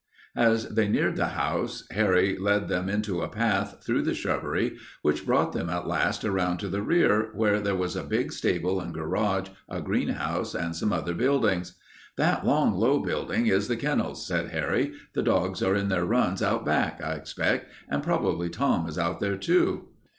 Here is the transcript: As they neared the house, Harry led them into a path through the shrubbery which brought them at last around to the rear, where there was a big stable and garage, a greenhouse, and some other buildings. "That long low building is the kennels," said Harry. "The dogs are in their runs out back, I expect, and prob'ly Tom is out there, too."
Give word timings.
As 0.35 0.69
they 0.69 0.87
neared 0.87 1.15
the 1.15 1.27
house, 1.37 1.83
Harry 1.91 2.35
led 2.35 2.67
them 2.67 2.89
into 2.89 3.21
a 3.21 3.27
path 3.29 3.83
through 3.85 4.01
the 4.01 4.15
shrubbery 4.15 4.75
which 5.03 5.27
brought 5.27 5.53
them 5.53 5.69
at 5.69 5.85
last 5.87 6.25
around 6.25 6.57
to 6.57 6.69
the 6.69 6.81
rear, 6.81 7.29
where 7.35 7.59
there 7.59 7.75
was 7.75 7.95
a 7.95 8.01
big 8.01 8.31
stable 8.33 8.79
and 8.79 8.95
garage, 8.95 9.49
a 9.69 9.79
greenhouse, 9.79 10.55
and 10.55 10.75
some 10.75 10.91
other 10.91 11.13
buildings. 11.13 11.77
"That 12.17 12.43
long 12.47 12.73
low 12.73 12.97
building 12.99 13.45
is 13.45 13.67
the 13.67 13.77
kennels," 13.77 14.25
said 14.25 14.49
Harry. 14.49 14.93
"The 15.13 15.21
dogs 15.21 15.61
are 15.61 15.75
in 15.75 15.89
their 15.89 16.07
runs 16.07 16.41
out 16.41 16.65
back, 16.65 16.99
I 17.03 17.13
expect, 17.13 17.71
and 17.87 18.01
prob'ly 18.01 18.49
Tom 18.49 18.89
is 18.89 18.97
out 18.97 19.19
there, 19.19 19.37
too." 19.37 19.89